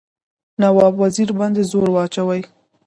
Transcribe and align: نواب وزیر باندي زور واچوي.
نواب 0.61 0.93
وزیر 1.01 1.29
باندي 1.37 1.63
زور 1.71 1.87
واچوي. 1.91 2.41